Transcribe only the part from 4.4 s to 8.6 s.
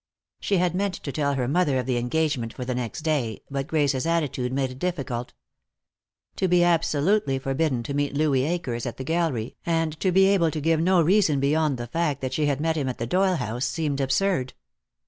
made it difficult. To be absolutely forbidden to meet Louis